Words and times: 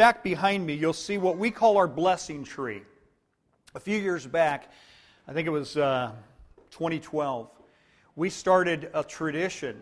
back 0.00 0.22
behind 0.22 0.64
me, 0.64 0.72
you'll 0.72 0.94
see 0.94 1.18
what 1.18 1.36
we 1.36 1.50
call 1.50 1.76
our 1.76 1.86
blessing 1.86 2.42
tree. 2.42 2.80
A 3.74 3.80
few 3.80 3.98
years 3.98 4.26
back, 4.26 4.72
I 5.28 5.34
think 5.34 5.46
it 5.46 5.50
was 5.50 5.76
uh, 5.76 6.12
2012, 6.70 7.50
we 8.16 8.30
started 8.30 8.88
a 8.94 9.04
tradition. 9.04 9.78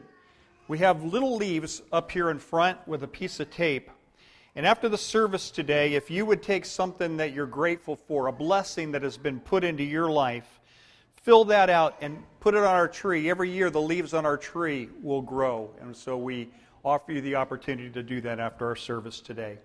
We 0.66 0.78
have 0.78 1.04
little 1.04 1.36
leaves 1.36 1.82
up 1.92 2.10
here 2.10 2.30
in 2.30 2.40
front 2.40 2.78
with 2.88 3.04
a 3.04 3.06
piece 3.06 3.38
of 3.38 3.48
tape. 3.52 3.92
And 4.56 4.66
after 4.66 4.88
the 4.88 4.98
service 4.98 5.52
today, 5.52 5.94
if 5.94 6.10
you 6.10 6.26
would 6.26 6.42
take 6.42 6.64
something 6.64 7.18
that 7.18 7.32
you're 7.32 7.46
grateful 7.46 7.94
for, 7.94 8.26
a 8.26 8.32
blessing 8.32 8.90
that 8.90 9.04
has 9.04 9.16
been 9.16 9.38
put 9.38 9.62
into 9.62 9.84
your 9.84 10.10
life, 10.10 10.58
fill 11.22 11.44
that 11.44 11.70
out 11.70 11.94
and 12.00 12.24
put 12.40 12.54
it 12.54 12.64
on 12.64 12.74
our 12.74 12.88
tree. 12.88 13.30
Every 13.30 13.52
year, 13.52 13.70
the 13.70 13.80
leaves 13.80 14.14
on 14.14 14.26
our 14.26 14.36
tree 14.36 14.88
will 15.00 15.22
grow. 15.22 15.70
And 15.80 15.96
so 15.96 16.18
we 16.18 16.50
offer 16.84 17.12
you 17.12 17.20
the 17.20 17.36
opportunity 17.36 17.90
to 17.90 18.02
do 18.02 18.20
that 18.22 18.40
after 18.40 18.66
our 18.66 18.74
service 18.74 19.20
today. 19.20 19.58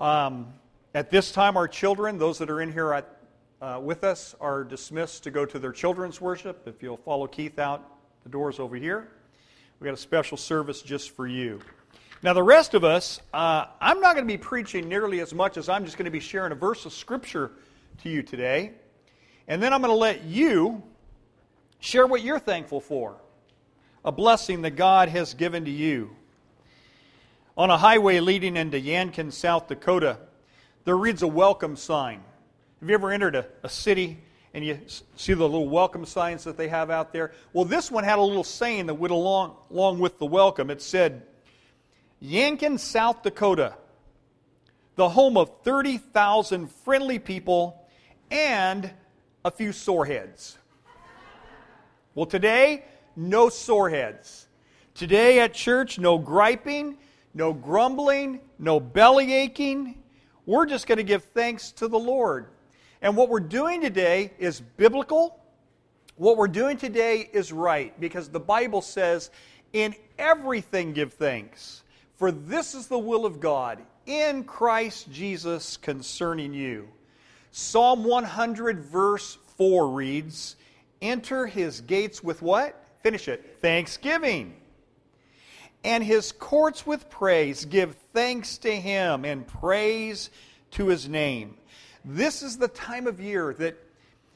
Um, 0.00 0.52
at 0.94 1.10
this 1.10 1.32
time, 1.32 1.56
our 1.56 1.68
children, 1.68 2.18
those 2.18 2.38
that 2.38 2.50
are 2.50 2.60
in 2.60 2.72
here 2.72 2.92
at, 2.92 3.16
uh, 3.60 3.80
with 3.82 4.04
us, 4.04 4.34
are 4.40 4.64
dismissed 4.64 5.22
to 5.24 5.30
go 5.30 5.46
to 5.46 5.58
their 5.58 5.72
children's 5.72 6.20
worship. 6.20 6.66
If 6.66 6.82
you'll 6.82 6.96
follow 6.96 7.26
Keith 7.26 7.58
out, 7.58 7.88
the 8.24 8.28
door's 8.28 8.58
over 8.58 8.76
here. 8.76 9.08
We've 9.78 9.86
got 9.86 9.94
a 9.94 10.00
special 10.00 10.36
service 10.36 10.82
just 10.82 11.10
for 11.10 11.26
you. 11.26 11.60
Now, 12.22 12.34
the 12.34 12.42
rest 12.42 12.74
of 12.74 12.84
us, 12.84 13.20
uh, 13.34 13.66
I'm 13.80 14.00
not 14.00 14.14
going 14.14 14.26
to 14.26 14.32
be 14.32 14.38
preaching 14.38 14.88
nearly 14.88 15.20
as 15.20 15.34
much 15.34 15.56
as 15.56 15.68
I'm 15.68 15.84
just 15.84 15.96
going 15.96 16.04
to 16.04 16.10
be 16.10 16.20
sharing 16.20 16.52
a 16.52 16.54
verse 16.56 16.86
of 16.86 16.92
Scripture 16.92 17.50
to 18.02 18.08
you 18.08 18.22
today. 18.22 18.72
And 19.48 19.62
then 19.62 19.72
I'm 19.72 19.80
going 19.80 19.92
to 19.92 19.98
let 19.98 20.24
you 20.24 20.82
share 21.80 22.06
what 22.06 22.22
you're 22.22 22.38
thankful 22.38 22.80
for 22.80 23.16
a 24.04 24.12
blessing 24.12 24.62
that 24.62 24.72
God 24.72 25.08
has 25.08 25.34
given 25.34 25.64
to 25.64 25.70
you. 25.70 26.16
On 27.54 27.68
a 27.68 27.76
highway 27.76 28.18
leading 28.20 28.56
into 28.56 28.80
Yankton, 28.80 29.30
South 29.30 29.68
Dakota, 29.68 30.16
there 30.84 30.96
reads 30.96 31.20
a 31.20 31.26
welcome 31.26 31.76
sign. 31.76 32.22
Have 32.80 32.88
you 32.88 32.94
ever 32.94 33.10
entered 33.10 33.34
a, 33.34 33.46
a 33.62 33.68
city 33.68 34.18
and 34.54 34.64
you 34.64 34.80
see 35.16 35.34
the 35.34 35.44
little 35.44 35.68
welcome 35.68 36.06
signs 36.06 36.44
that 36.44 36.56
they 36.56 36.68
have 36.68 36.90
out 36.90 37.12
there? 37.12 37.32
Well, 37.52 37.66
this 37.66 37.90
one 37.90 38.04
had 38.04 38.18
a 38.18 38.22
little 38.22 38.42
saying 38.42 38.86
that 38.86 38.94
went 38.94 39.12
along, 39.12 39.54
along 39.70 39.98
with 39.98 40.18
the 40.18 40.24
welcome. 40.24 40.70
It 40.70 40.80
said, 40.80 41.26
Yankton, 42.20 42.78
South 42.78 43.22
Dakota, 43.22 43.74
the 44.96 45.10
home 45.10 45.36
of 45.36 45.50
30,000 45.62 46.72
friendly 46.72 47.18
people 47.18 47.86
and 48.30 48.90
a 49.44 49.50
few 49.50 49.72
soreheads. 49.72 50.56
Well, 52.14 52.26
today, 52.26 52.86
no 53.14 53.50
soreheads. 53.50 54.46
Today 54.94 55.40
at 55.40 55.52
church, 55.52 55.98
no 55.98 56.16
griping, 56.16 56.96
no 57.34 57.52
grumbling, 57.52 58.40
no 58.58 58.80
belly 58.80 59.34
aching. 59.34 60.02
We're 60.46 60.66
just 60.66 60.86
going 60.86 60.98
to 60.98 61.04
give 61.04 61.24
thanks 61.24 61.72
to 61.72 61.88
the 61.88 61.98
Lord. 61.98 62.46
And 63.00 63.16
what 63.16 63.28
we're 63.28 63.40
doing 63.40 63.80
today 63.80 64.32
is 64.38 64.60
biblical. 64.60 65.38
What 66.16 66.36
we're 66.36 66.48
doing 66.48 66.76
today 66.76 67.28
is 67.32 67.52
right 67.52 67.98
because 67.98 68.28
the 68.28 68.40
Bible 68.40 68.82
says, 68.82 69.30
in 69.72 69.94
everything 70.18 70.92
give 70.92 71.14
thanks, 71.14 71.82
for 72.16 72.30
this 72.30 72.74
is 72.74 72.86
the 72.86 72.98
will 72.98 73.24
of 73.24 73.40
God 73.40 73.78
in 74.06 74.44
Christ 74.44 75.10
Jesus 75.10 75.76
concerning 75.76 76.52
you. 76.52 76.88
Psalm 77.50 78.04
100, 78.04 78.80
verse 78.80 79.38
4 79.56 79.88
reads, 79.88 80.56
Enter 81.00 81.46
his 81.46 81.80
gates 81.80 82.22
with 82.22 82.42
what? 82.42 82.78
Finish 83.02 83.28
it. 83.28 83.58
Thanksgiving 83.60 84.54
and 85.84 86.04
his 86.04 86.32
courts 86.32 86.86
with 86.86 87.10
praise. 87.10 87.64
Give 87.64 87.94
thanks 88.12 88.58
to 88.58 88.74
him 88.74 89.24
and 89.24 89.46
praise 89.46 90.30
to 90.72 90.88
his 90.88 91.08
name. 91.08 91.56
This 92.04 92.42
is 92.42 92.58
the 92.58 92.68
time 92.68 93.06
of 93.06 93.20
year 93.20 93.54
that, 93.54 93.76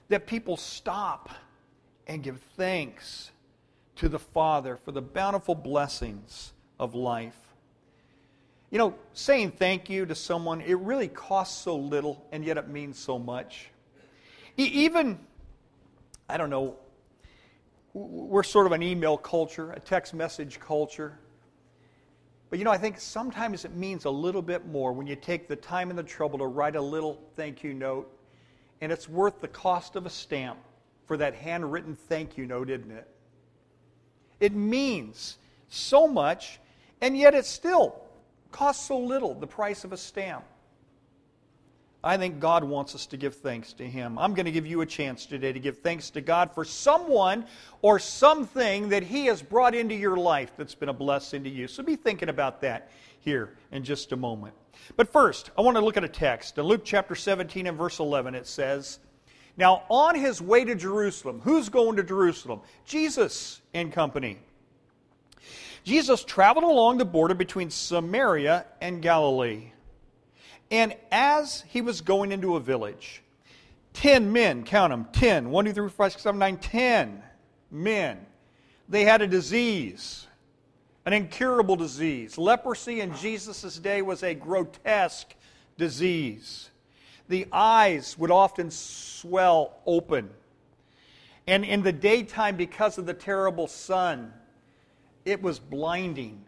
that 0.09 0.27
people 0.27 0.57
stop 0.57 1.31
and 2.07 2.23
give 2.23 2.41
thanks 2.57 3.31
to 3.97 4.09
the 4.09 4.19
Father 4.19 4.77
for 4.77 4.93
the 4.93 5.03
bountiful 5.03 5.55
blessings 5.55 6.53
of 6.79 6.95
life. 6.95 7.37
You 8.71 8.79
know, 8.79 8.95
saying 9.13 9.53
thank 9.53 9.89
you 9.89 10.07
to 10.07 10.15
someone, 10.15 10.61
it 10.61 10.79
really 10.79 11.09
costs 11.09 11.63
so 11.63 11.77
little, 11.77 12.27
and 12.33 12.45
yet 12.45 12.57
it 12.57 12.69
means 12.69 12.99
so 12.99 13.19
much. 13.19 13.71
even, 14.57 15.19
I 16.29 16.37
don't 16.37 16.51
know, 16.51 16.77
we're 17.95 18.43
sort 18.43 18.67
of 18.67 18.73
an 18.73 18.83
email 18.83 19.17
culture, 19.17 19.73
a 19.73 19.81
text 19.81 20.13
message 20.13 20.61
culture. 20.61 21.19
But 22.49 22.59
you 22.59 22.65
know, 22.65 22.71
I 22.71 22.79
think 22.79 23.01
sometimes 23.01 23.65
it 23.65 23.75
means 23.75 24.05
a 24.05 24.11
little 24.11 24.43
bit 24.43 24.67
more 24.67 24.93
when 24.93 25.07
you 25.07 25.17
take 25.17 25.49
the 25.49 25.57
time 25.57 25.91
and 25.91 25.99
the 25.99 26.05
trouble 26.05 26.39
to 26.39 26.47
write 26.47 26.77
a 26.77 26.81
little 26.81 27.21
thank 27.35 27.65
you 27.65 27.75
note, 27.75 28.11
and 28.81 28.93
it's 28.93 29.09
worth 29.09 29.41
the 29.41 29.49
cost 29.49 29.97
of 29.97 30.07
a 30.07 30.11
stamp 30.11 30.59
for 31.07 31.17
that 31.17 31.35
handwritten 31.35 31.97
thank 31.97 32.37
you 32.37 32.47
note, 32.47 32.71
isn't 32.71 32.91
it? 32.91 33.09
It 34.39 34.55
means 34.55 35.39
so 35.69 36.07
much, 36.07 36.61
and 37.01 37.17
yet 37.17 37.35
it 37.35 37.47
still 37.47 38.01
costs 38.53 38.87
so 38.87 38.99
little, 38.99 39.35
the 39.35 39.47
price 39.47 39.85
of 39.85 39.93
a 39.93 39.97
stamp. 39.97 40.45
I 42.07 42.17
think 42.17 42.39
God 42.39 42.63
wants 42.63 42.95
us 42.95 43.05
to 43.07 43.17
give 43.17 43.35
thanks 43.35 43.73
to 43.75 43.85
Him. 43.85 44.17
I'm 44.17 44.33
going 44.33 44.47
to 44.47 44.53
give 44.53 44.65
you 44.65 44.81
a 44.83 44.87
chance 44.87 45.27
today 45.27 45.53
to 45.53 45.59
give 45.59 45.79
thanks 45.79 46.09
to 46.11 46.21
God 46.21 46.53
for 46.53 46.65
someone 46.65 47.45
or 47.83 47.99
something 47.99 48.91
that 48.91 49.03
He 49.03 49.27
has 49.27 49.43
brought 49.43 49.75
into 49.75 49.97
your 49.97 50.17
life 50.17 50.53
that's 50.57 50.77
been 50.77 50.89
a 50.89 50.95
blessing 50.95 51.43
to 51.43 51.51
you. 51.51 51.67
So 51.67 51.83
be 51.83 51.97
thinking 51.97 52.29
about 52.29 52.61
that 52.61 52.93
here 53.19 53.55
in 53.73 53.83
just 53.83 54.13
a 54.13 54.17
moment. 54.17 54.55
But 54.97 55.13
first, 55.13 55.51
I 55.59 55.63
want 55.63 55.77
to 55.77 55.85
look 55.85 55.97
at 55.97 56.05
a 56.05 56.09
text. 56.09 56.59
In 56.59 56.65
Luke 56.65 56.83
chapter 56.85 57.17
17 57.17 57.67
and 57.67 57.77
verse 57.77 57.99
11, 57.99 58.37
it 58.37 58.47
says, 58.47 59.01
Now 59.57 59.83
on 59.89 60.15
his 60.15 60.41
way 60.41 60.65
to 60.65 60.77
Jerusalem, 60.77 61.41
who's 61.43 61.69
going 61.69 61.97
to 61.97 62.05
Jerusalem? 62.05 62.61
Jesus 62.85 63.61
and 63.75 63.93
company. 63.93 64.39
Jesus 65.83 66.23
traveled 66.23 66.65
along 66.65 66.99
the 66.99 67.05
border 67.05 67.35
between 67.35 67.69
Samaria 67.69 68.65
and 68.81 69.03
Galilee. 69.03 69.73
And 70.71 70.95
as 71.11 71.65
he 71.69 71.81
was 71.81 72.01
going 72.01 72.33
into 72.33 72.57
a 72.57 72.61
village, 72.61 73.23
10 73.95 74.33
men, 74.33 74.65
count 74.65 74.91
them, 74.91 75.07
10, 75.13 75.51
1, 75.51 75.65
2, 75.65 75.73
3, 75.73 75.89
4, 75.89 75.91
5, 75.91 76.13
6, 76.13 76.23
7, 76.23 76.39
9, 76.39 76.57
10 76.59 77.23
men. 77.71 78.27
They 78.89 79.05
had 79.05 79.23
a 79.23 79.27
disease, 79.27 80.27
an 81.05 81.13
incurable 81.13 81.77
disease. 81.77 82.37
Leprosy 82.37 83.01
in 83.01 83.15
Jesus' 83.17 83.79
day 83.79 84.03
was 84.03 84.23
a 84.23 84.35
grotesque 84.35 85.35
disease. 85.79 86.71
The 87.29 87.47
eyes 87.53 88.17
would 88.19 88.31
often 88.31 88.71
swell 88.71 89.79
open. 89.87 90.31
And 91.47 91.65
in 91.65 91.83
the 91.83 91.93
daytime, 91.93 92.57
because 92.57 92.99
of 92.99 93.07
the 93.07 93.15
terrible 93.15 93.67
sun, 93.67 94.33
it 95.25 95.43
was 95.43 95.59
blinding. 95.59 96.45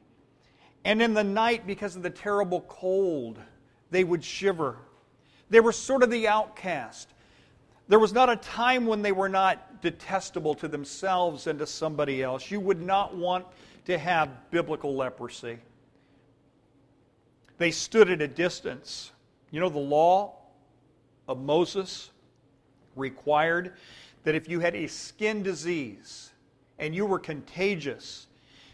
And 0.84 1.02
in 1.02 1.14
the 1.14 1.24
night, 1.24 1.66
because 1.66 1.96
of 1.96 2.02
the 2.02 2.10
terrible 2.10 2.60
cold, 2.62 3.38
they 3.90 4.04
would 4.04 4.24
shiver. 4.24 4.76
They 5.50 5.60
were 5.60 5.72
sort 5.72 6.02
of 6.02 6.10
the 6.10 6.28
outcast. 6.28 7.08
There 7.88 7.98
was 7.98 8.12
not 8.12 8.28
a 8.28 8.36
time 8.36 8.86
when 8.86 9.00
they 9.00 9.12
were 9.12 9.28
not 9.28 9.80
detestable 9.80 10.54
to 10.56 10.68
themselves 10.68 11.46
and 11.46 11.58
to 11.58 11.66
somebody 11.66 12.22
else. 12.22 12.50
You 12.50 12.60
would 12.60 12.82
not 12.82 13.16
want 13.16 13.46
to 13.86 13.96
have 13.96 14.50
biblical 14.50 14.94
leprosy. 14.94 15.58
They 17.56 17.70
stood 17.70 18.10
at 18.10 18.20
a 18.20 18.28
distance. 18.28 19.10
You 19.50 19.60
know, 19.60 19.70
the 19.70 19.78
law 19.78 20.36
of 21.26 21.40
Moses 21.40 22.10
required 22.94 23.72
that 24.24 24.34
if 24.34 24.48
you 24.48 24.60
had 24.60 24.74
a 24.74 24.86
skin 24.86 25.42
disease 25.42 26.30
and 26.78 26.94
you 26.94 27.06
were 27.06 27.18
contagious, 27.18 28.26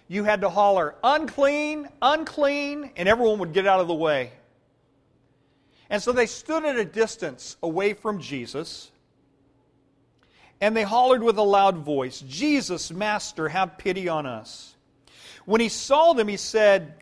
you 0.09 0.25
had 0.25 0.41
to 0.41 0.51
holler, 0.51 0.97
unclean, 1.05 1.89
unclean, 2.03 2.91
and 2.97 3.09
everyone 3.09 3.39
would 3.39 3.53
get 3.53 3.67
out 3.67 3.81
of 3.81 3.89
the 3.89 3.95
way. 3.95 4.33
And 5.91 6.03
so 6.03 6.13
they 6.13 6.27
stood 6.27 6.65
at 6.65 6.77
a 6.77 6.85
distance 6.85 7.57
away 7.63 7.95
from 7.95 8.21
Jesus 8.21 8.91
and 10.61 10.77
they 10.77 10.83
hollered 10.83 11.23
with 11.23 11.37
a 11.37 11.43
loud 11.43 11.79
voice, 11.79 12.21
Jesus, 12.21 12.91
Master, 12.91 13.49
have 13.49 13.77
pity 13.77 14.09
on 14.09 14.25
us. 14.25 14.77
When 15.45 15.61
he 15.61 15.69
saw 15.69 16.13
them, 16.13 16.29
he 16.29 16.37
said, 16.37 16.95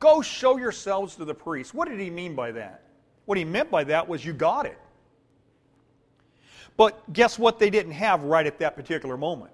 Go 0.00 0.22
show 0.22 0.56
yourselves 0.56 1.16
to 1.16 1.24
the 1.24 1.34
priests. 1.34 1.74
What 1.74 1.88
did 1.88 2.00
he 2.00 2.10
mean 2.10 2.34
by 2.34 2.52
that? 2.52 2.82
What 3.26 3.36
he 3.36 3.44
meant 3.44 3.70
by 3.70 3.84
that 3.84 4.08
was, 4.08 4.24
You 4.24 4.32
got 4.32 4.66
it. 4.66 4.78
But 6.76 7.12
guess 7.12 7.38
what 7.38 7.58
they 7.58 7.70
didn't 7.70 7.92
have 7.92 8.22
right 8.22 8.46
at 8.46 8.58
that 8.60 8.76
particular 8.76 9.16
moment? 9.16 9.52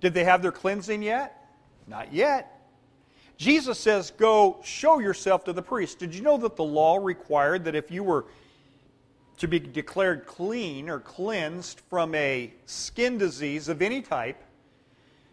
Did 0.00 0.14
they 0.14 0.24
have 0.24 0.42
their 0.42 0.52
cleansing 0.52 1.02
yet? 1.02 1.48
Not 1.86 2.12
yet. 2.12 2.59
Jesus 3.40 3.78
says, 3.78 4.10
Go 4.10 4.60
show 4.62 4.98
yourself 4.98 5.44
to 5.44 5.54
the 5.54 5.62
priest. 5.62 5.98
Did 5.98 6.14
you 6.14 6.20
know 6.20 6.36
that 6.36 6.56
the 6.56 6.62
law 6.62 6.98
required 6.98 7.64
that 7.64 7.74
if 7.74 7.90
you 7.90 8.04
were 8.04 8.26
to 9.38 9.48
be 9.48 9.58
declared 9.58 10.26
clean 10.26 10.90
or 10.90 11.00
cleansed 11.00 11.80
from 11.88 12.14
a 12.14 12.52
skin 12.66 13.16
disease 13.16 13.70
of 13.70 13.80
any 13.80 14.02
type, 14.02 14.44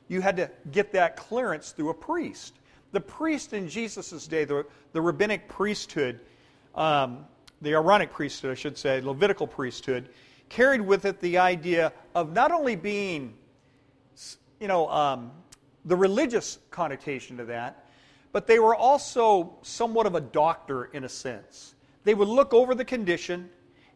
you 0.07 0.21
had 0.21 0.38
to 0.38 0.50
get 0.71 0.94
that 0.94 1.18
clearance 1.18 1.71
through 1.71 1.89
a 1.89 1.94
priest? 1.94 2.54
The 2.94 3.01
priest 3.01 3.51
in 3.51 3.68
Jesus' 3.68 4.25
day, 4.25 4.45
the, 4.45 4.65
the 4.94 5.01
rabbinic 5.01 5.50
priesthood, 5.50 6.21
um, 6.75 7.25
the 7.62 7.71
Aaronic 7.71 8.13
priesthood, 8.13 8.51
I 8.51 8.56
should 8.56 8.77
say, 8.77 9.01
Levitical 9.01 9.48
priesthood, 9.48 10.07
carried 10.48 10.80
with 10.80 11.04
it 11.04 11.19
the 11.19 11.38
idea 11.39 11.92
of 12.15 12.31
not 12.31 12.54
only 12.54 12.77
being, 12.77 13.33
you 14.62 14.69
know, 14.69 14.88
um, 14.88 15.30
the 15.83 15.95
religious 15.98 16.59
connotation 16.71 17.36
to 17.36 17.44
that, 17.44 17.83
but 18.37 18.45
they 18.45 18.59
were 18.59 18.75
also 18.75 19.55
somewhat 19.63 20.05
of 20.05 20.13
a 20.13 20.21
doctor 20.21 20.85
in 20.93 21.05
a 21.05 21.09
sense. 21.09 21.73
They 22.03 22.13
would 22.13 22.27
look 22.27 22.53
over 22.53 22.75
the 22.75 22.85
condition, 22.85 23.49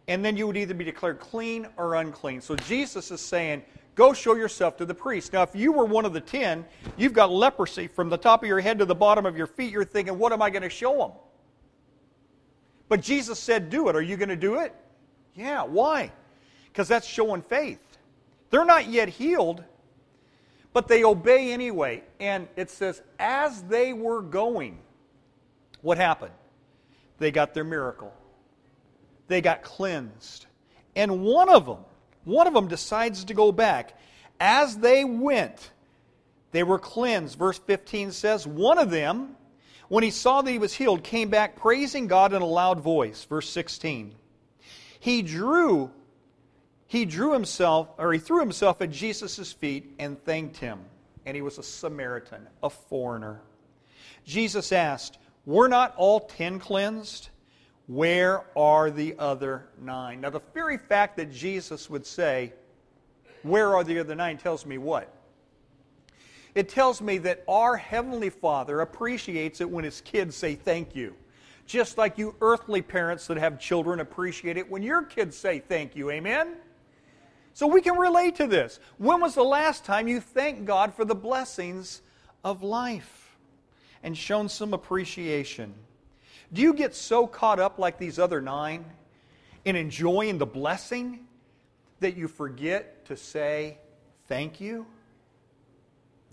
and 0.07 0.25
then 0.25 0.35
you 0.35 0.47
would 0.47 0.57
either 0.57 0.73
be 0.73 0.83
declared 0.83 1.19
clean 1.19 1.67
or 1.77 1.93
unclean. 1.93 2.41
So 2.41 2.55
Jesus 2.55 3.11
is 3.11 3.21
saying, 3.21 3.61
Go 3.93 4.13
show 4.13 4.33
yourself 4.33 4.77
to 4.77 4.85
the 4.87 4.95
priest. 4.95 5.33
Now, 5.33 5.43
if 5.43 5.55
you 5.55 5.71
were 5.71 5.85
one 5.85 6.05
of 6.05 6.13
the 6.13 6.21
ten, 6.21 6.65
you've 6.97 7.13
got 7.13 7.29
leprosy 7.29 7.85
from 7.85 8.09
the 8.09 8.17
top 8.17 8.41
of 8.41 8.47
your 8.47 8.59
head 8.59 8.79
to 8.79 8.85
the 8.85 8.95
bottom 8.95 9.27
of 9.27 9.37
your 9.37 9.45
feet. 9.45 9.71
You're 9.71 9.85
thinking, 9.85 10.17
What 10.17 10.33
am 10.33 10.41
I 10.41 10.49
going 10.49 10.63
to 10.63 10.71
show 10.71 10.97
them? 10.97 11.11
But 12.89 13.01
Jesus 13.01 13.37
said, 13.37 13.69
Do 13.69 13.89
it. 13.89 13.95
Are 13.95 14.01
you 14.01 14.17
going 14.17 14.29
to 14.29 14.35
do 14.35 14.55
it? 14.55 14.73
Yeah. 15.35 15.65
Why? 15.65 16.11
Because 16.65 16.87
that's 16.87 17.05
showing 17.05 17.43
faith. 17.43 17.99
They're 18.49 18.65
not 18.65 18.87
yet 18.87 19.07
healed, 19.07 19.63
but 20.73 20.87
they 20.87 21.03
obey 21.03 21.51
anyway. 21.51 22.03
And 22.19 22.47
it 22.55 22.69
says, 22.69 23.01
as 23.19 23.61
they 23.63 23.93
were 23.93 24.21
going, 24.21 24.79
what 25.81 25.97
happened? 25.97 26.33
They 27.19 27.31
got 27.31 27.53
their 27.53 27.63
miracle. 27.63 28.13
They 29.27 29.41
got 29.41 29.63
cleansed. 29.63 30.45
And 30.95 31.23
one 31.23 31.49
of 31.49 31.65
them, 31.65 31.79
one 32.23 32.47
of 32.47 32.53
them 32.53 32.67
decides 32.67 33.25
to 33.25 33.33
go 33.33 33.51
back. 33.51 33.97
As 34.39 34.77
they 34.77 35.03
went, 35.03 35.71
they 36.51 36.63
were 36.63 36.79
cleansed. 36.79 37.37
Verse 37.37 37.59
15 37.59 38.11
says, 38.11 38.45
One 38.45 38.77
of 38.77 38.89
them, 38.89 39.35
when 39.87 40.03
he 40.03 40.09
saw 40.09 40.41
that 40.41 40.51
he 40.51 40.57
was 40.57 40.73
healed, 40.73 41.03
came 41.03 41.29
back 41.29 41.55
praising 41.55 42.07
God 42.07 42.33
in 42.33 42.41
a 42.41 42.45
loud 42.45 42.79
voice. 42.79 43.23
Verse 43.25 43.49
16. 43.49 44.15
He 44.99 45.21
drew 45.21 45.91
he 46.91 47.05
drew 47.05 47.31
himself, 47.31 47.87
or 47.97 48.11
he 48.11 48.19
threw 48.19 48.41
himself 48.41 48.81
at 48.81 48.91
Jesus' 48.91 49.53
feet 49.53 49.95
and 49.97 50.21
thanked 50.25 50.57
him. 50.57 50.81
And 51.25 51.37
he 51.37 51.41
was 51.41 51.57
a 51.57 51.63
Samaritan, 51.63 52.45
a 52.61 52.69
foreigner. 52.69 53.39
Jesus 54.25 54.73
asked, 54.73 55.17
Were 55.45 55.69
not 55.69 55.95
all 55.95 56.19
ten 56.19 56.59
cleansed? 56.59 57.29
Where 57.87 58.43
are 58.57 58.91
the 58.91 59.15
other 59.17 59.69
nine? 59.81 60.19
Now, 60.19 60.31
the 60.31 60.41
very 60.53 60.77
fact 60.77 61.15
that 61.15 61.31
Jesus 61.31 61.89
would 61.89 62.05
say, 62.05 62.51
Where 63.43 63.73
are 63.73 63.85
the 63.85 63.97
other 63.99 64.13
nine 64.13 64.37
tells 64.37 64.65
me 64.65 64.77
what? 64.77 65.15
It 66.55 66.67
tells 66.67 67.01
me 67.01 67.19
that 67.19 67.45
our 67.47 67.77
Heavenly 67.77 68.31
Father 68.31 68.81
appreciates 68.81 69.61
it 69.61 69.69
when 69.69 69.85
His 69.85 70.01
kids 70.01 70.35
say 70.35 70.55
thank 70.55 70.93
you. 70.93 71.15
Just 71.65 71.97
like 71.97 72.17
you 72.17 72.35
earthly 72.41 72.81
parents 72.81 73.27
that 73.27 73.37
have 73.37 73.61
children 73.61 74.01
appreciate 74.01 74.57
it 74.57 74.69
when 74.69 74.83
your 74.83 75.03
kids 75.03 75.37
say 75.37 75.59
thank 75.59 75.95
you. 75.95 76.11
Amen? 76.11 76.57
So 77.53 77.67
we 77.67 77.81
can 77.81 77.97
relate 77.97 78.35
to 78.37 78.47
this. 78.47 78.79
When 78.97 79.21
was 79.21 79.35
the 79.35 79.43
last 79.43 79.83
time 79.83 80.07
you 80.07 80.19
thanked 80.19 80.65
God 80.65 80.93
for 80.93 81.05
the 81.05 81.15
blessings 81.15 82.01
of 82.43 82.63
life 82.63 83.37
and 84.03 84.17
shown 84.17 84.49
some 84.49 84.73
appreciation? 84.73 85.73
Do 86.53 86.61
you 86.61 86.73
get 86.73 86.95
so 86.95 87.27
caught 87.27 87.59
up 87.59 87.77
like 87.77 87.97
these 87.97 88.19
other 88.19 88.41
nine 88.41 88.85
in 89.65 89.75
enjoying 89.75 90.37
the 90.37 90.45
blessing 90.45 91.27
that 91.99 92.17
you 92.17 92.27
forget 92.27 93.05
to 93.05 93.17
say 93.17 93.77
thank 94.27 94.59
you? 94.59 94.85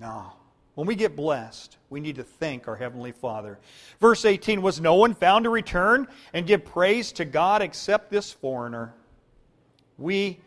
No. 0.01 0.33
When 0.75 0.87
we 0.87 0.95
get 0.95 1.17
blessed, 1.17 1.77
we 1.91 1.99
need 1.99 2.17
to 2.17 2.23
thank 2.23 2.69
our 2.69 2.77
Heavenly 2.77 3.11
Father. 3.11 3.59
Verse 4.01 4.25
18 4.25 4.63
Was 4.63 4.81
no 4.81 4.95
one 4.95 5.15
found 5.15 5.45
to 5.45 5.51
return 5.51 6.07
and 6.33 6.47
give 6.47 6.65
praise 6.65 7.11
to 7.13 7.25
God 7.25 7.63
except 7.63 8.11
this 8.11 8.33
foreigner? 8.33 8.95
We 9.99 10.39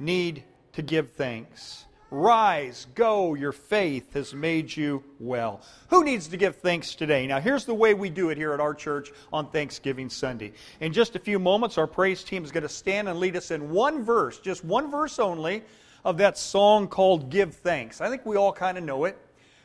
need 0.00 0.44
to 0.72 0.82
give 0.82 1.10
thanks. 1.10 1.84
Rise, 2.12 2.88
go, 2.96 3.34
your 3.34 3.52
faith 3.52 4.14
has 4.14 4.34
made 4.34 4.76
you 4.76 5.04
well. 5.20 5.60
Who 5.90 6.02
needs 6.02 6.26
to 6.28 6.36
give 6.36 6.56
thanks 6.56 6.96
today? 6.96 7.24
Now, 7.28 7.40
here's 7.40 7.64
the 7.64 7.74
way 7.74 7.94
we 7.94 8.10
do 8.10 8.30
it 8.30 8.36
here 8.36 8.52
at 8.52 8.58
our 8.58 8.74
church 8.74 9.12
on 9.32 9.48
Thanksgiving 9.50 10.10
Sunday. 10.10 10.52
In 10.80 10.92
just 10.92 11.14
a 11.14 11.20
few 11.20 11.38
moments, 11.38 11.78
our 11.78 11.86
praise 11.86 12.24
team 12.24 12.42
is 12.42 12.50
going 12.50 12.64
to 12.64 12.68
stand 12.68 13.08
and 13.08 13.20
lead 13.20 13.36
us 13.36 13.52
in 13.52 13.70
one 13.70 14.02
verse, 14.02 14.40
just 14.40 14.64
one 14.64 14.90
verse 14.90 15.20
only, 15.20 15.62
of 16.04 16.16
that 16.16 16.36
song 16.36 16.88
called 16.88 17.30
Give 17.30 17.54
Thanks. 17.54 18.00
I 18.00 18.08
think 18.08 18.26
we 18.26 18.36
all 18.36 18.52
kind 18.52 18.76
of 18.76 18.82
know 18.82 19.04
it. 19.04 19.16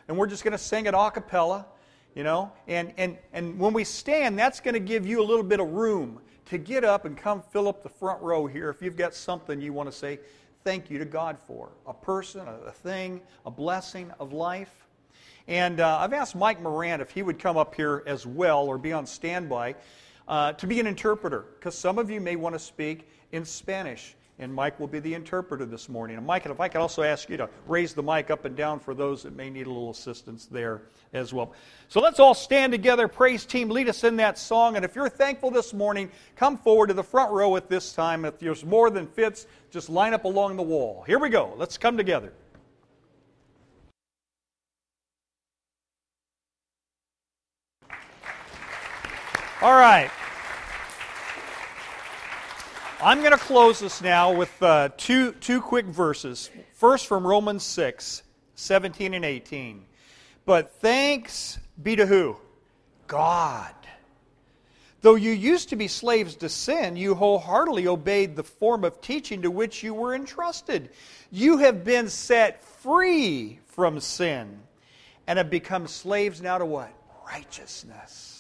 And 0.08 0.16
we're 0.16 0.28
just 0.28 0.44
going 0.44 0.52
to 0.52 0.58
sing 0.60 0.86
it 0.86 0.94
a 0.94 1.12
cappella, 1.12 1.66
you 2.14 2.24
know. 2.24 2.52
And, 2.68 2.94
and, 2.98 3.18
and 3.34 3.58
when 3.58 3.74
we 3.74 3.84
stand, 3.84 4.38
that's 4.38 4.60
going 4.60 4.76
to 4.76 4.80
give 4.80 5.08
you 5.08 5.20
a 5.20 5.26
little 5.26 5.44
bit 5.44 5.60
of 5.60 5.70
room 5.70 6.20
to 6.46 6.58
get 6.58 6.84
up 6.84 7.06
and 7.06 7.18
come 7.18 7.42
fill 7.42 7.68
up 7.68 7.84
the 7.84 7.90
front 7.90 8.22
row 8.22 8.46
here 8.46 8.70
if 8.70 8.82
you've 8.82 8.98
got 8.98 9.14
something 9.14 9.60
you 9.60 9.74
want 9.74 9.90
to 9.90 9.96
say 9.96 10.20
thank 10.64 10.90
you 10.90 10.98
to 10.98 11.06
God 11.06 11.38
for 11.46 11.70
a 11.86 11.94
person, 11.94 12.42
a, 12.48 12.72
thing, 12.72 13.22
a 13.46 13.52
blessing 13.52 14.12
of 14.20 14.34
life. 14.34 14.88
And 15.48 15.80
uh, 15.80 16.00
I've 16.00 16.14
asked 16.14 16.36
Mike 16.36 16.60
Moran 16.60 17.02
if 17.02 17.12
he 17.12 17.22
would 17.22 17.38
come 17.38 17.56
up 17.56 17.76
here 17.76 18.02
as 18.08 18.26
well 18.26 18.66
or 18.66 18.80
be 18.80 18.92
on 18.92 19.06
standby 19.06 19.76
uh, 20.28 20.54
to 20.54 20.66
be 20.66 20.80
an 20.80 20.88
interpreter, 20.88 21.46
because 21.60 21.78
some 21.78 22.00
of 22.00 22.10
you 22.10 22.20
may 22.20 22.36
want 22.36 22.56
to 22.56 22.60
speak 22.60 23.08
in 23.32 23.46
Spanish 23.46 24.16
and 24.38 24.54
Mike 24.54 24.80
will 24.80 24.88
be 24.88 25.00
the 25.00 25.14
interpreter 25.14 25.66
this 25.66 25.88
morning. 25.88 26.18
And 26.18 26.26
Mike, 26.26 26.46
if 26.46 26.60
I 26.60 26.68
could 26.68 26.82
also 26.82 27.04
ask 27.04 27.30
you 27.30 27.38
to 27.38 27.50
raise 27.68 27.94
the 27.94 28.04
mic 28.04 28.30
up 28.30 28.44
and 28.44 28.56
down 28.56 28.80
for 28.80 28.94
those 28.94 29.24
that 29.24 29.36
may 29.36 29.50
need 29.50 29.66
a 29.66 29.70
little 29.70 29.92
assistance 29.92 30.46
there 30.46 30.82
as 31.14 31.34
well. 31.34 31.54
So 31.88 32.02
let's 32.02 32.20
all 32.20 32.34
stand 32.34 32.74
together. 32.74 33.08
Praise 33.08 33.46
team, 33.46 33.70
lead 33.70 33.88
us 33.88 34.04
in 34.04 34.18
that 34.18 34.38
song. 34.38 34.76
And 34.76 34.84
if 34.84 34.96
you're 34.96 35.08
thankful 35.08 35.52
this 35.52 35.74
morning, 35.74 36.12
come 36.36 36.58
forward 36.58 36.88
to 36.88 36.94
the 36.94 37.04
front 37.04 37.32
row 37.32 37.56
at 37.56 37.70
this 37.70 37.94
time. 37.94 38.26
If 38.26 38.40
there's 38.40 38.66
more 38.66 38.90
than 38.90 39.08
fits, 39.08 39.48
just 39.72 39.90
line 39.90 40.14
up 40.14 40.26
along 40.26 40.58
the 40.58 40.64
wall. 40.64 41.04
Here 41.08 41.20
we 41.20 41.30
go. 41.30 41.54
Let's 41.56 41.78
come 41.78 41.96
together. 41.96 42.34
All 49.62 49.72
right. 49.72 50.12
I'm 53.06 53.20
going 53.20 53.34
to 53.34 53.38
close 53.38 53.82
this 53.82 54.02
now 54.02 54.34
with 54.34 54.64
uh, 54.64 54.90
two, 54.98 55.34
two 55.34 55.62
quick 55.62 55.86
verses. 55.86 56.50
First 56.74 57.06
from 57.06 57.26
Romans 57.26 57.62
6, 57.64 58.24
17 58.56 59.14
and 59.14 59.24
18. 59.24 59.86
But 60.44 60.72
thanks 60.78 61.60
be 61.84 61.96
to 61.98 62.08
who? 62.08 62.36
God. 63.06 63.76
Though 65.02 65.14
you 65.14 65.30
used 65.30 65.70
to 65.70 65.76
be 65.76 65.88
slaves 65.88 66.36
to 66.38 66.50
sin, 66.50 66.96
you 66.96 67.14
wholeheartedly 67.14 67.86
obeyed 67.86 68.36
the 68.36 68.44
form 68.44 68.84
of 68.84 69.02
teaching 69.02 69.44
to 69.44 69.52
which 69.52 69.84
you 69.84 69.94
were 69.94 70.16
entrusted. 70.16 70.90
You 71.30 71.58
have 71.58 71.84
been 71.84 72.10
set 72.10 72.64
free 72.64 73.60
from 73.68 74.00
sin 74.00 74.62
and 75.28 75.38
have 75.38 75.52
become 75.52 75.86
slaves 75.86 76.42
now 76.42 76.58
to 76.58 76.66
what? 76.66 76.92
Righteousness. 77.28 78.35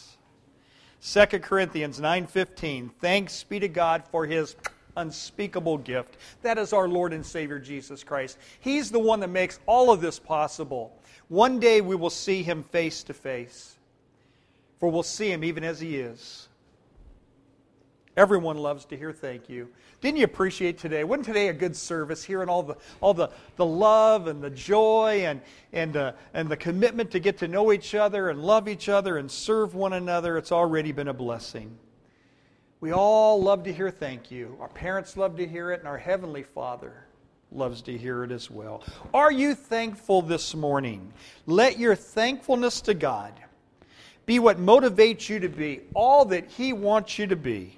2 1.06 1.40
Corinthians 1.40 2.00
9:15 2.00 2.90
Thanks 3.00 3.44
be 3.44 3.60
to 3.60 3.68
God 3.68 4.04
for 4.10 4.26
his 4.26 4.56
unspeakable 4.98 5.78
gift. 5.78 6.18
That 6.42 6.58
is 6.58 6.74
our 6.74 6.88
Lord 6.88 7.14
and 7.14 7.24
Savior 7.24 7.60
Jesus 7.60 8.04
Christ. 8.04 8.40
He's 8.60 8.90
the 8.90 9.00
one 9.00 9.20
that 9.20 9.30
makes 9.30 9.60
all 9.68 9.92
of 9.92 10.02
this 10.02 10.18
possible. 10.18 10.98
One 11.28 11.60
day 11.60 11.80
we 11.80 11.96
will 11.96 12.10
see 12.10 12.42
him 12.42 12.64
face 12.64 13.04
to 13.04 13.14
face. 13.14 13.78
For 14.80 14.90
we'll 14.90 15.04
see 15.04 15.32
him 15.32 15.44
even 15.44 15.64
as 15.64 15.80
he 15.80 15.98
is. 15.98 16.48
Everyone 18.18 18.58
loves 18.58 18.86
to 18.86 18.98
hear 18.98 19.12
thank 19.12 19.50
you. 19.50 19.68
Didn't 20.00 20.18
you 20.18 20.24
appreciate 20.24 20.78
today? 20.78 21.04
Wasn't 21.04 21.26
today 21.26 21.50
a 21.50 21.54
good 21.54 21.76
service, 21.76 22.24
hearing 22.24 22.48
all 22.48 22.64
the, 22.64 22.78
all 23.02 23.14
the, 23.14 23.30
the 23.58 23.66
love 23.66 24.28
and 24.28 24.42
the 24.42 24.50
joy 24.50 25.24
and, 25.26 25.42
and, 25.74 25.98
uh, 25.98 26.14
and 26.34 26.48
the 26.48 26.56
commitment 26.56 27.12
to 27.12 27.20
get 27.20 27.38
to 27.40 27.50
know 27.50 27.74
each 27.74 27.94
other 27.94 28.30
and 28.30 28.42
love 28.42 28.70
each 28.70 28.88
other 28.88 29.18
and 29.18 29.30
serve 29.30 29.76
one 29.76 29.92
another? 29.92 30.38
It's 30.38 30.54
already 30.54 30.94
been 30.94 31.10
a 31.10 31.14
blessing. 31.14 31.78
We 32.80 32.94
all 32.94 33.42
love 33.42 33.64
to 33.64 33.74
hear 33.74 33.92
thank 33.92 34.32
you. 34.32 34.56
Our 34.62 34.70
parents 34.70 35.18
love 35.18 35.36
to 35.38 35.48
hear 35.48 35.72
it, 35.72 35.80
and 35.80 35.88
our 35.88 35.98
Heavenly 35.98 36.44
Father 36.44 37.06
loves 37.52 37.82
to 37.84 37.98
hear 37.98 38.24
it 38.24 38.32
as 38.32 38.50
well. 38.50 38.84
Are 39.14 39.32
you 39.32 39.56
thankful 39.56 40.22
this 40.22 40.56
morning? 40.56 41.12
Let 41.48 41.80
your 41.80 41.96
thankfulness 41.96 42.80
to 42.82 42.94
God 42.94 43.34
be 44.26 44.40
what 44.40 44.58
motivates 44.58 45.28
you 45.28 45.40
to 45.40 45.50
be 45.50 45.82
all 45.94 46.26
that 46.26 46.50
He 46.50 46.72
wants 46.72 47.20
you 47.20 47.28
to 47.28 47.36
be. 47.36 47.78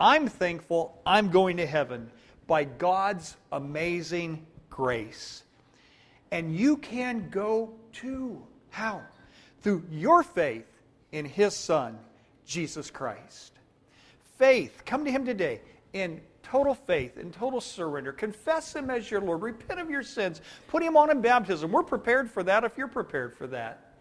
I'm 0.00 0.28
thankful 0.28 1.00
I'm 1.04 1.30
going 1.30 1.56
to 1.56 1.66
heaven 1.66 2.10
by 2.46 2.64
God's 2.64 3.36
amazing 3.52 4.46
grace. 4.70 5.42
And 6.30 6.54
you 6.54 6.76
can 6.76 7.28
go 7.30 7.72
too. 7.92 8.42
How? 8.70 9.02
Through 9.62 9.84
your 9.90 10.22
faith 10.22 10.66
in 11.12 11.24
His 11.24 11.54
Son, 11.54 11.98
Jesus 12.46 12.90
Christ. 12.90 13.52
Faith, 14.38 14.82
come 14.84 15.04
to 15.04 15.10
Him 15.10 15.24
today 15.24 15.60
in 15.92 16.20
total 16.42 16.74
faith, 16.74 17.18
in 17.18 17.32
total 17.32 17.60
surrender. 17.60 18.12
Confess 18.12 18.74
Him 18.74 18.90
as 18.90 19.10
your 19.10 19.20
Lord. 19.20 19.42
Repent 19.42 19.80
of 19.80 19.90
your 19.90 20.02
sins. 20.02 20.40
Put 20.68 20.82
Him 20.82 20.96
on 20.96 21.10
in 21.10 21.20
baptism. 21.20 21.72
We're 21.72 21.82
prepared 21.82 22.30
for 22.30 22.42
that 22.44 22.64
if 22.64 22.78
you're 22.78 22.88
prepared 22.88 23.36
for 23.36 23.46
that. 23.48 23.94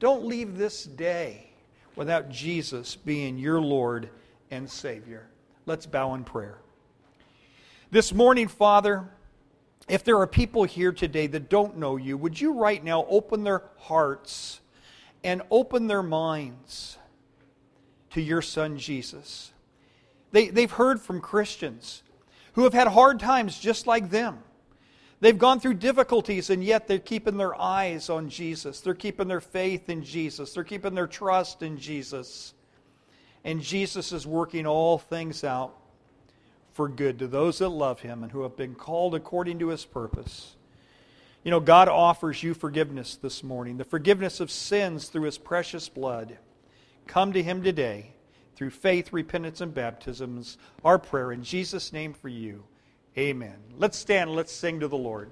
Don't 0.00 0.24
leave 0.24 0.56
this 0.56 0.84
day 0.84 1.50
without 1.94 2.30
Jesus 2.30 2.96
being 2.96 3.38
your 3.38 3.60
Lord 3.60 4.08
and 4.50 4.68
Savior. 4.68 5.28
Let's 5.64 5.86
bow 5.86 6.14
in 6.14 6.24
prayer. 6.24 6.58
This 7.92 8.12
morning, 8.12 8.48
Father, 8.48 9.08
if 9.88 10.02
there 10.02 10.18
are 10.18 10.26
people 10.26 10.64
here 10.64 10.92
today 10.92 11.28
that 11.28 11.48
don't 11.48 11.76
know 11.76 11.96
you, 11.96 12.16
would 12.16 12.40
you 12.40 12.54
right 12.54 12.82
now 12.82 13.06
open 13.08 13.44
their 13.44 13.62
hearts 13.78 14.60
and 15.22 15.42
open 15.50 15.86
their 15.86 16.02
minds 16.02 16.98
to 18.10 18.20
your 18.20 18.42
Son 18.42 18.76
Jesus? 18.76 19.52
They, 20.32 20.48
they've 20.48 20.70
heard 20.70 21.00
from 21.00 21.20
Christians 21.20 22.02
who 22.54 22.64
have 22.64 22.74
had 22.74 22.88
hard 22.88 23.20
times 23.20 23.58
just 23.58 23.86
like 23.86 24.10
them. 24.10 24.38
They've 25.20 25.38
gone 25.38 25.60
through 25.60 25.74
difficulties, 25.74 26.50
and 26.50 26.64
yet 26.64 26.88
they're 26.88 26.98
keeping 26.98 27.36
their 27.36 27.54
eyes 27.60 28.10
on 28.10 28.28
Jesus. 28.28 28.80
They're 28.80 28.94
keeping 28.94 29.28
their 29.28 29.40
faith 29.40 29.88
in 29.88 30.02
Jesus. 30.02 30.54
They're 30.54 30.64
keeping 30.64 30.96
their 30.96 31.06
trust 31.06 31.62
in 31.62 31.78
Jesus. 31.78 32.54
And 33.44 33.60
Jesus 33.60 34.12
is 34.12 34.26
working 34.26 34.66
all 34.66 34.98
things 34.98 35.42
out 35.44 35.74
for 36.72 36.88
good 36.88 37.18
to 37.18 37.26
those 37.26 37.58
that 37.58 37.68
love 37.68 38.00
him 38.00 38.22
and 38.22 38.32
who 38.32 38.42
have 38.42 38.56
been 38.56 38.74
called 38.74 39.14
according 39.14 39.58
to 39.58 39.68
his 39.68 39.84
purpose. 39.84 40.56
You 41.44 41.50
know, 41.50 41.60
God 41.60 41.88
offers 41.88 42.42
you 42.42 42.54
forgiveness 42.54 43.16
this 43.16 43.42
morning, 43.42 43.76
the 43.76 43.84
forgiveness 43.84 44.38
of 44.40 44.50
sins 44.50 45.08
through 45.08 45.22
his 45.22 45.38
precious 45.38 45.88
blood. 45.88 46.38
Come 47.06 47.32
to 47.32 47.42
him 47.42 47.62
today 47.62 48.12
through 48.54 48.70
faith, 48.70 49.12
repentance, 49.12 49.60
and 49.60 49.74
baptisms. 49.74 50.56
Our 50.84 50.98
prayer 50.98 51.32
in 51.32 51.42
Jesus' 51.42 51.92
name 51.92 52.14
for 52.14 52.28
you. 52.28 52.64
Amen. 53.18 53.56
Let's 53.76 53.98
stand 53.98 54.30
let's 54.30 54.52
sing 54.52 54.80
to 54.80 54.88
the 54.88 54.96
Lord. 54.96 55.30